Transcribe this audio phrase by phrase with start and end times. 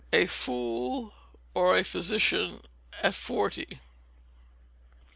[0.11, 1.13] [A FOOL
[1.53, 2.61] OR A PHYSICIAN
[3.03, 3.67] AT FORTY.